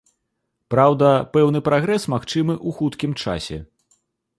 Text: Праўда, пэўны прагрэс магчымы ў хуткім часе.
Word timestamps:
Праўда, 0.73 1.09
пэўны 1.37 1.59
прагрэс 1.69 2.03
магчымы 2.17 2.53
ў 2.67 2.79
хуткім 2.79 3.11
часе. 3.23 3.65